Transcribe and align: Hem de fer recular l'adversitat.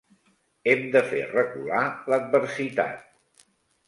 Hem 0.71 0.79
de 0.95 1.03
fer 1.09 1.19
recular 1.33 1.81
l'adversitat. 2.13 3.05